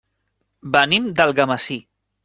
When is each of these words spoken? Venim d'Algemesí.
Venim 0.77 1.07
d'Algemesí. 1.21 1.81